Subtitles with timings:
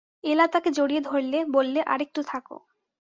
[0.23, 2.57] এলা তাকে জড়িয়ে ধরলে, বললে, আর-একটু থাকো।